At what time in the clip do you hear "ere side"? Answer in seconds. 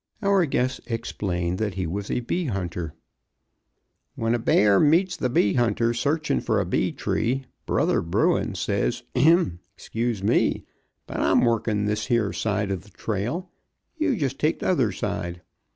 12.09-12.71